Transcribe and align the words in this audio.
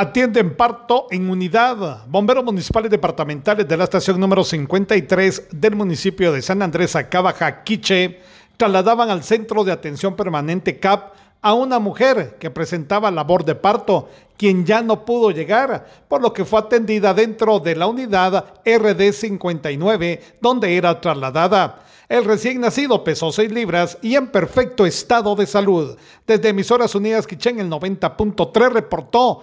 Atienden 0.00 0.54
parto 0.54 1.08
en 1.10 1.28
unidad. 1.28 2.06
Bomberos 2.06 2.44
municipales 2.44 2.88
departamentales 2.88 3.66
de 3.66 3.76
la 3.76 3.82
estación 3.82 4.20
número 4.20 4.44
53 4.44 5.48
del 5.50 5.74
municipio 5.74 6.30
de 6.30 6.40
San 6.40 6.62
Andrés 6.62 6.94
Acabaja, 6.94 7.64
Quiche, 7.64 8.20
trasladaban 8.56 9.10
al 9.10 9.24
centro 9.24 9.64
de 9.64 9.72
atención 9.72 10.14
permanente 10.14 10.78
CAP 10.78 11.14
a 11.42 11.52
una 11.52 11.80
mujer 11.80 12.36
que 12.38 12.48
presentaba 12.48 13.10
labor 13.10 13.44
de 13.44 13.56
parto, 13.56 14.08
quien 14.36 14.64
ya 14.64 14.82
no 14.82 15.04
pudo 15.04 15.32
llegar, 15.32 15.84
por 16.06 16.22
lo 16.22 16.32
que 16.32 16.44
fue 16.44 16.60
atendida 16.60 17.12
dentro 17.12 17.58
de 17.58 17.74
la 17.74 17.88
unidad 17.88 18.62
RD59, 18.64 20.20
donde 20.40 20.76
era 20.76 21.00
trasladada. 21.00 21.80
El 22.08 22.24
recién 22.24 22.60
nacido 22.60 23.02
pesó 23.02 23.32
6 23.32 23.50
libras 23.50 23.98
y 24.00 24.14
en 24.14 24.28
perfecto 24.28 24.86
estado 24.86 25.34
de 25.34 25.46
salud. 25.46 25.96
Desde 26.24 26.50
Emisoras 26.50 26.94
Unidas 26.94 27.26
Quichén, 27.26 27.58
el 27.58 27.68
90.3 27.68 28.70
reportó 28.70 29.42